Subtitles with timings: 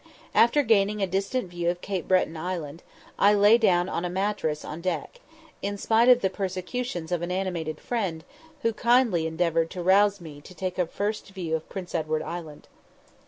[0.33, 2.81] After gaining a distant view of Cape Breton Island,
[3.19, 5.19] I lay down on a mattress on deck,
[5.61, 8.23] in spite of the persecutions of an animated friend,
[8.63, 12.67] who kindly endeavoured to rouse me to take a first view of Prince Edward Island.